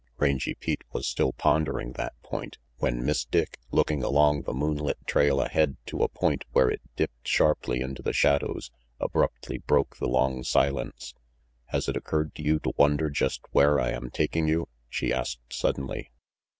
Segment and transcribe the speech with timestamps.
[0.17, 4.41] Rangy Pete was still pondering that point, when RANGY PETE 309 Miss Dick, looking along
[4.41, 9.59] the moonlit trail ahead to a point where it dipped sharply into the shadows, abruptly
[9.59, 11.13] broke the long silence.
[11.65, 15.53] "Has it occurred to you to wonder just where I am taking you?" she asked
[15.53, 16.09] suddenly.